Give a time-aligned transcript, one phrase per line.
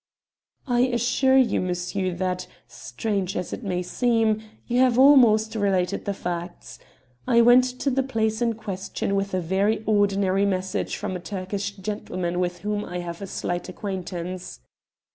[0.65, 6.13] "I assure you, monsieur, that, strange as it may seem, you have almost related the
[6.15, 6.79] facts.
[7.27, 11.75] I went to the place in question with a very ordinary message from a Turkish
[11.77, 14.59] gentleman with whom I have a slight acquaintance.